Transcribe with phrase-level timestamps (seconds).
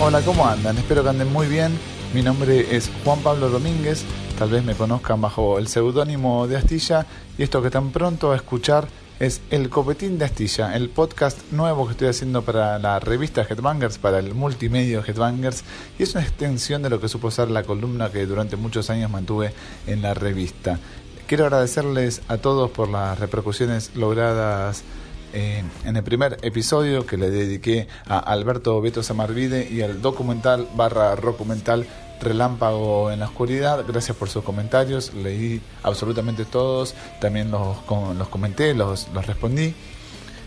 [0.00, 0.78] Hola, ¿cómo andan?
[0.78, 1.76] Espero que anden muy bien.
[2.14, 4.04] Mi nombre es Juan Pablo Domínguez,
[4.38, 7.04] tal vez me conozcan bajo el seudónimo de Astilla
[7.36, 8.86] y esto que tan pronto a escuchar
[9.18, 13.98] es El Copetín de Astilla, el podcast nuevo que estoy haciendo para la revista Headbangers,
[13.98, 15.64] para el multimedio Headbangers
[15.98, 19.10] y es una extensión de lo que supo ser la columna que durante muchos años
[19.10, 19.52] mantuve
[19.88, 20.78] en la revista.
[21.26, 24.84] Quiero agradecerles a todos por las repercusiones logradas
[25.32, 31.14] en el primer episodio que le dediqué a Alberto Beto Samarvide y al documental barra
[31.16, 31.86] documental
[32.20, 33.84] Relámpago en la Oscuridad.
[33.86, 37.76] Gracias por sus comentarios, leí absolutamente todos, también los,
[38.16, 39.74] los comenté, los, los respondí,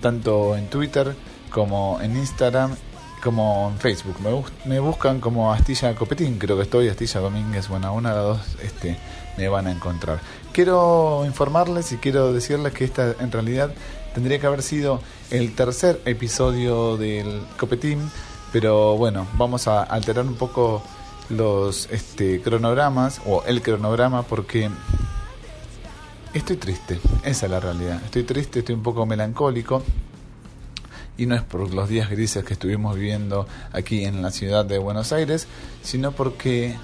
[0.00, 1.14] tanto en Twitter
[1.50, 2.76] como en Instagram
[3.24, 4.16] como en Facebook.
[4.20, 8.40] Me, me, buscan como Astilla Copetín, creo que estoy, Astilla Domínguez, bueno, una de dos
[8.62, 8.98] este,
[9.38, 10.20] me van a encontrar.
[10.52, 13.72] Quiero informarles y quiero decirles que esta en realidad
[14.14, 18.10] tendría que haber sido el tercer episodio del Copetín,
[18.52, 20.82] pero bueno, vamos a alterar un poco
[21.30, 24.70] los este, cronogramas o el cronograma porque
[26.34, 28.02] estoy triste, esa es la realidad.
[28.04, 29.82] Estoy triste, estoy un poco melancólico
[31.16, 34.78] y no es por los días grises que estuvimos viviendo aquí en la ciudad de
[34.78, 35.46] Buenos Aires,
[35.82, 36.74] sino porque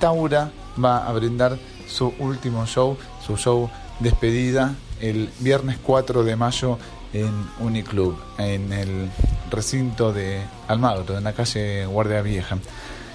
[0.00, 0.50] Taura
[0.82, 6.78] va a brindar su último show, su show despedida el viernes 4 de mayo
[7.12, 9.10] en Uniclub, en el
[9.50, 12.58] recinto de Almagro, en la calle Guardia Vieja.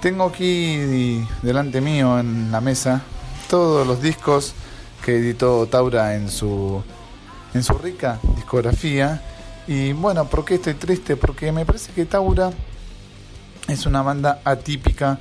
[0.00, 3.02] Tengo aquí delante mío en la mesa
[3.48, 4.54] todos los discos
[5.04, 6.82] que editó Taura en su,
[7.54, 9.22] en su rica discografía.
[9.72, 11.16] Y bueno, ¿por qué estoy triste?
[11.16, 12.50] Porque me parece que Taura
[13.68, 15.18] es una banda atípica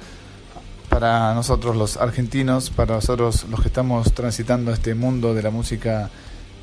[0.90, 6.10] para nosotros los argentinos, para nosotros los que estamos transitando este mundo de la música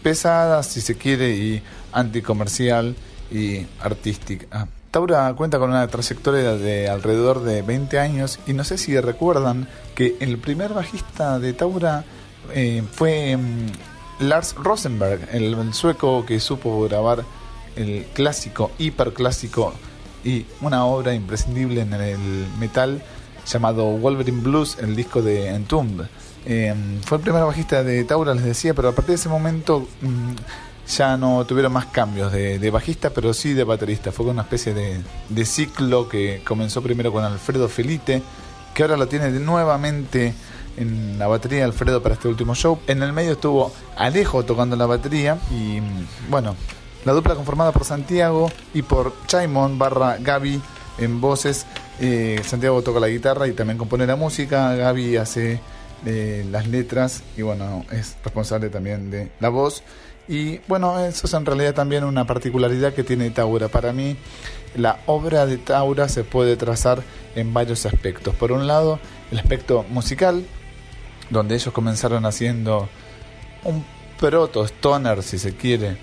[0.02, 2.94] pesada, si se quiere, y anticomercial
[3.30, 4.68] y artística.
[4.90, 9.66] Taura cuenta con una trayectoria de alrededor de 20 años y no sé si recuerdan
[9.94, 12.04] que el primer bajista de Taura
[12.52, 17.24] eh, fue mm, Lars Rosenberg, el, sueco que supo grabar
[17.78, 19.72] el clásico, hiperclásico
[20.24, 23.02] y una obra imprescindible en el metal
[23.46, 26.06] llamado Wolverine Blues, el disco de Entombed.
[26.44, 26.74] Eh,
[27.04, 30.32] fue el primer bajista de Taura, les decía, pero a partir de ese momento mm,
[30.88, 34.12] ya no tuvieron más cambios de, bajista, pero sí de baterista.
[34.12, 38.22] Fue una especie de, ciclo que comenzó primero con Alfredo Felite,
[38.74, 40.34] que ahora lo tiene nuevamente
[40.76, 42.78] en la batería Alfredo para este último show.
[42.86, 46.56] En el medio estuvo Alejo tocando la batería y mm, bueno,
[47.04, 50.60] la dupla conformada por Santiago y por Chaimon barra Gaby
[50.98, 51.66] en voces.
[52.00, 54.74] Eh, Santiago toca la guitarra y también compone la música.
[54.74, 55.60] Gaby hace
[56.04, 59.82] las letras y bueno, es responsable también de la voz.
[60.28, 63.68] Y bueno, eso es en realidad también una particularidad que tiene Taura.
[63.68, 64.16] Para mí,
[64.76, 67.02] la obra de Taura se puede trazar
[67.34, 68.34] en varios aspectos.
[68.34, 70.44] Por un lado, el aspecto musical,
[71.30, 72.90] donde ellos comenzaron haciendo
[73.64, 73.84] un
[74.20, 75.96] proto stoner, si se quiere.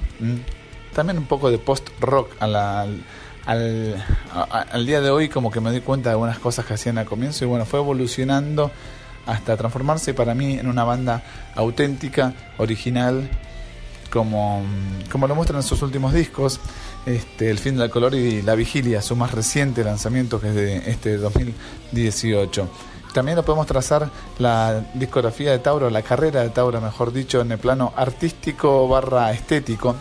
[0.95, 3.03] También un poco de post-rock al,
[3.45, 7.05] al día de hoy, como que me doy cuenta de algunas cosas que hacían al
[7.05, 7.43] comienzo.
[7.43, 8.71] Y bueno, fue evolucionando
[9.25, 11.21] hasta transformarse para mí en una banda
[11.55, 13.29] auténtica, original,
[14.09, 14.63] como,
[15.11, 16.61] como lo muestran en sus últimos discos,
[17.05, 20.89] este, El fin del color y La Vigilia, su más reciente lanzamiento que es de
[20.89, 22.69] este 2018.
[23.13, 27.51] También lo podemos trazar la discografía de Tauro, la carrera de Tauro, mejor dicho, en
[27.51, 29.95] el plano artístico barra estético.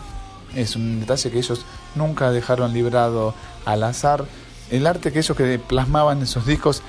[0.55, 3.33] Es un detalle que ellos nunca dejaron librado
[3.65, 4.25] al azar.
[4.71, 6.81] El arte que ellos que plasmaban en sus discos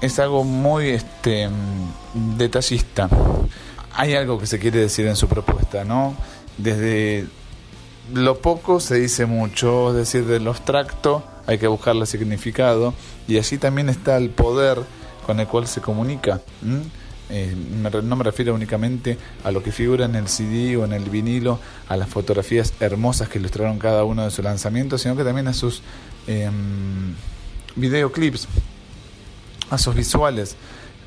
[0.00, 1.48] es algo muy este,
[2.36, 3.08] detallista.
[3.94, 6.14] Hay algo que se quiere decir en su propuesta, ¿no?
[6.56, 7.26] Desde
[8.12, 12.94] lo poco se dice mucho, es decir, de lo abstracto hay que buscarle significado
[13.26, 14.82] y allí también está el poder
[15.26, 16.40] con el cual se comunica.
[17.30, 17.54] Eh,
[18.02, 21.58] no me refiero únicamente a lo que figura en el CD o en el vinilo,
[21.88, 25.52] a las fotografías hermosas que ilustraron cada uno de sus lanzamientos, sino que también a
[25.52, 25.82] sus
[26.26, 27.14] em,
[27.76, 28.48] videoclips
[29.70, 30.56] a sus visuales.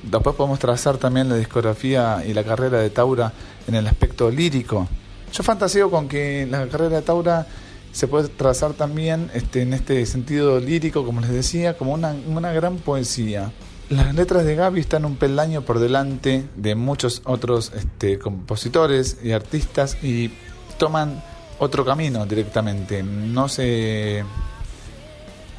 [0.04, 3.34] Después podemos trazar también la discografía y la carrera de Taura
[3.68, 4.88] en el aspecto lírico.
[5.34, 7.48] Yo fantaseo con que la carrera de Taura
[7.92, 12.78] se puede trazar también este, en este sentido lírico, como les decía, como una gran
[12.78, 13.52] poesía.
[13.92, 19.34] Las letras de Gaby están un peldaño por delante de muchos otros este, compositores y
[19.34, 20.32] artistas y
[20.78, 21.22] toman
[21.60, 23.04] otro camino directamente.
[23.04, 24.24] No se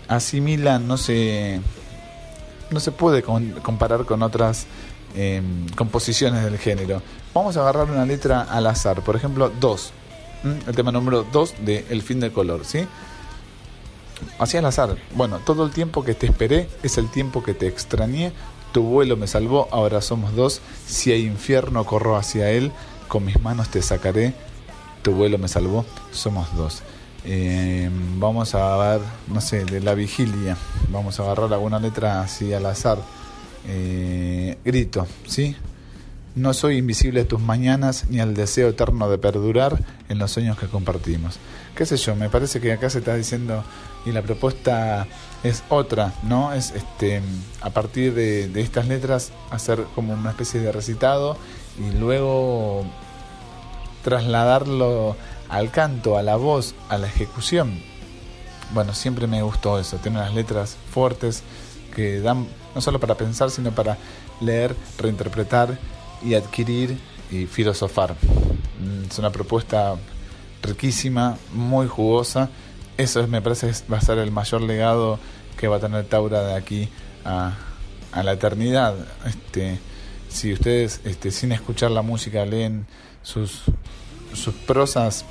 [0.08, 1.61] asimilan, no se
[2.70, 4.64] no se puede comparar con otras
[5.14, 7.02] em, composiciones del género.
[7.35, 9.93] Vamos a agarrar una letra al azar, por ejemplo, 2.
[10.69, 12.87] El tema número 2 de El fin del color, ¿sí?
[14.39, 14.97] Así al azar.
[15.15, 18.33] Bueno, todo el tiempo que te esperé es el tiempo que te extrañé.
[18.73, 20.61] Tu vuelo me salvó, ahora somos dos.
[20.87, 22.73] Si hay infierno, corro hacia él.
[23.09, 24.35] Con mis manos te sacaré.
[25.03, 26.83] Tu vuelo me salvó, somos dos.
[27.25, 30.57] Eh, vamos a ver, no sé, de la vigilia.
[30.91, 32.99] Vamos a agarrar alguna letra así al azar.
[33.67, 35.57] Eh, grito, ¿sí?
[36.34, 40.58] No soy invisible a tus mañanas ni al deseo eterno de perdurar en los sueños
[40.58, 41.38] que compartimos.
[41.75, 42.17] ¿Qué sé yo?
[42.17, 43.62] Me parece que acá se está diciendo
[44.06, 45.06] y la propuesta
[45.43, 46.55] es otra, ¿no?
[46.55, 47.20] Es este
[47.61, 51.37] a partir de, de estas letras hacer como una especie de recitado
[51.79, 52.87] y luego
[54.02, 55.17] trasladarlo
[55.50, 57.78] al canto, a la voz, a la ejecución.
[58.73, 61.43] Bueno, siempre me gustó eso, tiene las letras fuertes
[61.94, 63.99] que dan no solo para pensar, sino para
[64.40, 65.78] leer, reinterpretar
[66.25, 66.99] y adquirir
[67.31, 68.15] y filosofar.
[68.81, 69.97] Mm, es una propuesta
[70.63, 72.51] riquísima, muy jugosa.
[72.97, 75.19] Eso me parece va a ser el mayor legado
[75.57, 76.89] que va a tener Taura de aquí
[77.25, 77.55] a,
[78.13, 78.95] a la eternidad.
[79.27, 79.79] Este,
[80.29, 82.87] si ustedes este, sin escuchar la música leen
[83.23, 83.63] sus,
[84.35, 85.25] sus prosas,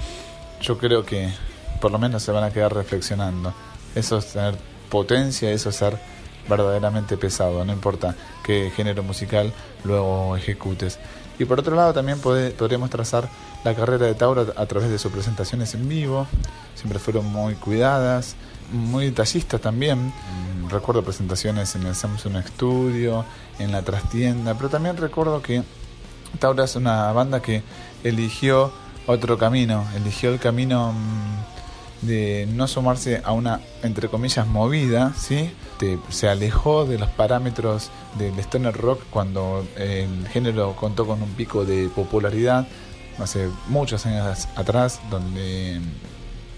[0.62, 1.30] yo creo que
[1.80, 3.54] por lo menos se van a quedar reflexionando.
[3.96, 4.56] Eso es tener
[4.90, 5.98] potencia, eso es ser
[6.50, 9.54] verdaderamente pesado, no importa qué género musical
[9.84, 11.00] luego ejecutes.
[11.40, 13.28] Y por otro lado también podríamos trazar
[13.64, 16.28] la carrera de Tauro a través de sus presentaciones en vivo,
[16.76, 18.36] siempre fueron muy cuidadas,
[18.72, 20.08] muy detallistas también.
[20.08, 23.26] Mm, recuerdo presentaciones en el Samsung Studio,
[23.60, 25.64] en la trastienda, pero también recuerdo que
[26.40, 27.64] Tauro es una banda que
[28.04, 28.72] eligió
[29.08, 31.61] otro camino, eligió el camino mm,
[32.02, 35.52] de no sumarse a una, entre comillas, movida, ¿sí?
[36.10, 41.66] se alejó de los parámetros del stoner rock cuando el género contó con un pico
[41.66, 42.68] de popularidad
[43.20, 45.80] hace muchos años atrás, donde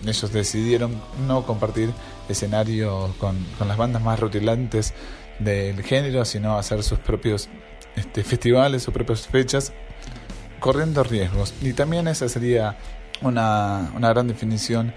[0.06, 1.92] ellos decidieron no compartir
[2.28, 4.94] escenario con, las bandas más rutilantes
[5.40, 7.50] del género, sino hacer sus propios
[7.96, 9.74] este, festivales, sus propias fechas,
[10.60, 11.54] corriendo riesgos.
[11.62, 12.78] Y también esa sería
[13.22, 14.94] una, una gran definición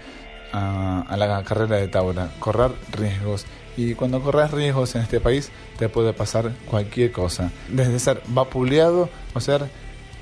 [0.51, 3.45] a, la carrera de Taura, correr riesgos.
[3.75, 9.09] Y cuando corres riesgos en este país te puede pasar cualquier cosa, desde ser vapuleado
[9.33, 9.69] o ser,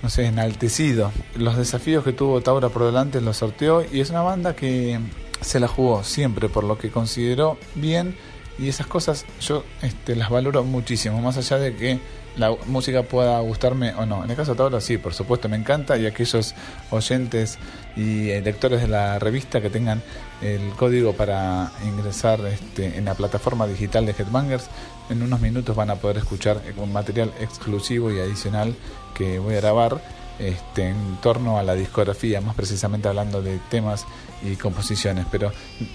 [0.03, 1.11] no sé, enaltecido.
[1.35, 4.99] Los desafíos que tuvo Taura por delante los sorteó y es una banda que
[5.41, 8.15] se la jugó siempre por lo que consideró bien
[8.57, 11.99] y esas cosas yo este, las valoro muchísimo, más allá de que
[12.37, 14.23] la música pueda gustarme o no.
[14.23, 16.53] En el caso de Tauro, sí, por supuesto, me encanta y aquellos
[16.91, 17.57] oyentes
[17.95, 20.01] y eh, lectores de la revista que tengan
[20.41, 24.69] el código para ingresar este, en la plataforma digital de Headbangers,
[25.09, 28.75] en unos minutos van a poder escuchar un material exclusivo y adicional
[29.13, 30.01] que voy a grabar
[30.39, 34.05] este, en torno a la discografía, más precisamente hablando de temas
[34.43, 35.25] y composiciones.
[35.31, 35.51] Pero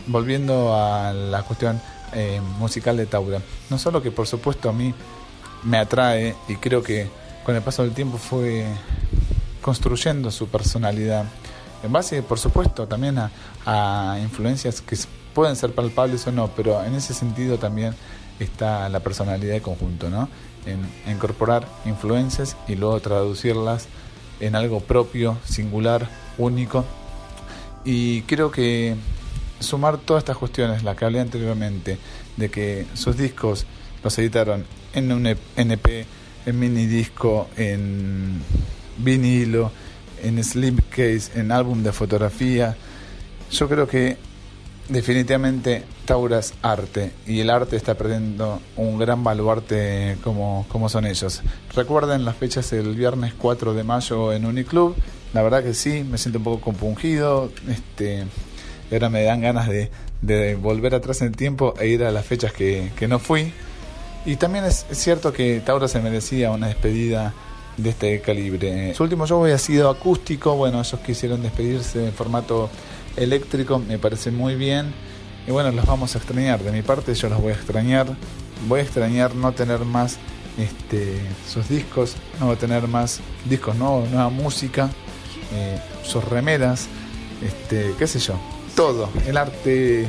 [0.06, 1.81] volviendo a la cuestión
[2.14, 4.94] eh, musical de Taura, no solo que por supuesto a mí
[5.64, 7.08] me atrae y creo que
[7.44, 8.64] con el paso del tiempo fue
[9.61, 11.26] construyendo su personalidad
[11.82, 14.97] en base por supuesto también a, influencias que
[15.35, 17.94] pueden ser palpables o no pero en ese sentido también
[18.38, 20.29] está la personalidad de conjunto ¿no?
[20.67, 20.81] en,
[21.12, 23.88] incorporar influencias y luego traducirlas
[24.41, 26.85] en algo propio singular único
[27.85, 28.97] y creo que
[29.61, 31.99] sumar todas estas cuestiones las que hablé anteriormente
[32.37, 33.66] de que sus discos
[34.02, 34.64] los editaron
[34.95, 35.26] en un
[35.57, 36.07] NP,
[36.47, 38.40] en mini disco, en
[38.99, 39.71] vinilo,
[40.23, 42.77] en slipcase, en álbum de fotografía.
[43.50, 44.17] Yo creo que
[44.89, 51.07] definitivamente Taura es arte y el arte está perdiendo un gran baluarte como, como son
[51.07, 51.43] ellos.
[51.75, 54.97] Recuerden las fechas el viernes 4 de mayo en Uniclub.
[55.33, 57.53] La verdad que sí, me siento un poco compungido.
[57.69, 58.25] Este,
[58.91, 59.91] ahora me dan ganas de,
[60.57, 63.53] volver atrás en el tiempo e ir a las fechas que, que no fui.
[64.27, 67.33] Y también es, cierto que Tauro se merecía una despedida
[67.83, 68.95] de este calibre.
[68.95, 72.71] Su último show había sido acústico, bueno, ellos quisieron despedirse en formato
[73.17, 74.93] eléctrico, me parece muy bien.
[75.47, 76.63] Y bueno, los vamos a extrañar.
[76.63, 78.07] De mi parte, yo los voy a extrañar.
[78.69, 80.19] Voy a extrañar no tener más
[80.59, 84.91] este, sus discos, no voy a tener más discos nuevos, nueva música,
[85.53, 86.89] eh, sus remeras,
[87.43, 88.35] este, qué sé yo,
[88.77, 90.07] todo, el arte,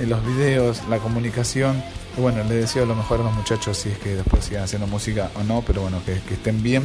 [0.00, 1.82] los videos, la comunicación
[2.16, 5.30] bueno, les deseo lo mejor a los muchachos si es que después sigan haciendo música
[5.34, 6.82] o no, pero bueno, que, estén bien.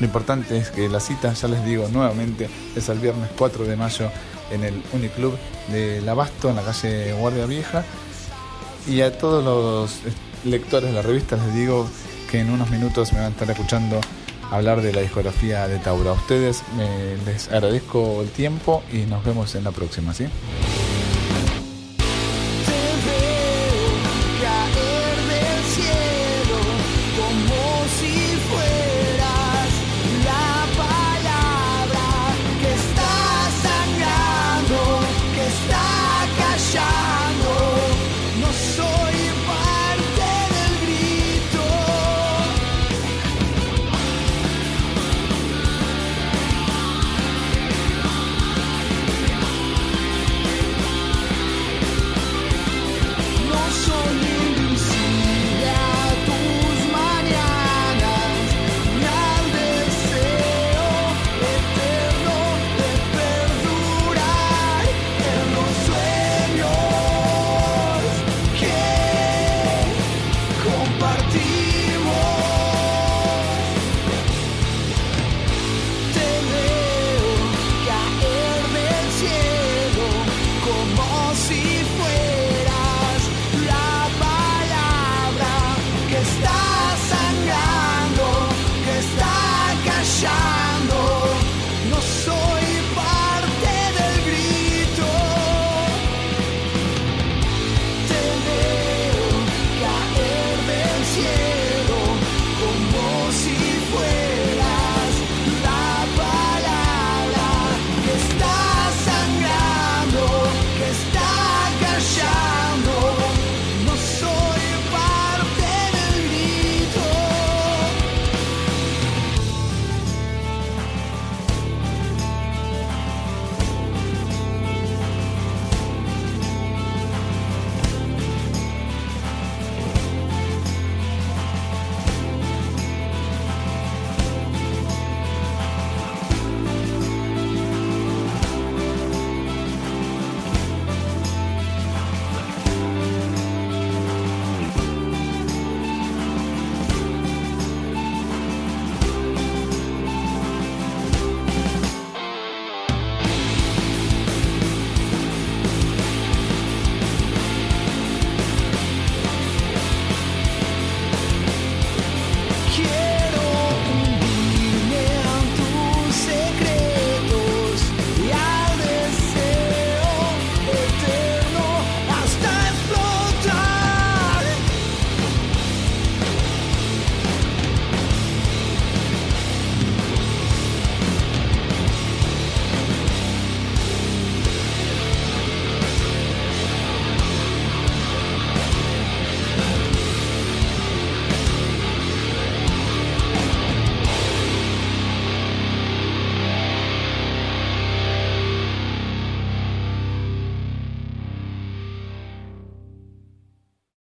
[0.00, 3.76] Lo importante es que la cita, ya les digo nuevamente, es el viernes 4 de
[3.76, 4.10] mayo
[4.50, 5.36] en el Uniclub
[5.68, 7.84] de Abasto, en la calle Guardia Vieja.
[8.88, 10.14] Y a todos los
[10.44, 11.88] lectores de la revista les digo
[12.30, 14.00] que en unos minutos me van a estar escuchando
[14.50, 16.10] hablar de la discografía de Taura.
[16.10, 16.62] A ustedes
[17.24, 20.26] les agradezco el tiempo y nos vemos en la próxima, ¿sí?